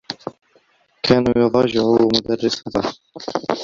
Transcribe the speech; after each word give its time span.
كان 1.03 1.23
يضاجع 1.37 1.81
مدرّسته. 2.15 2.81